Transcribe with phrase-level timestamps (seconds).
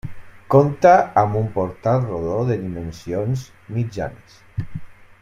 [0.53, 4.43] Compta amb un portal rodó de dimensions mitjanes.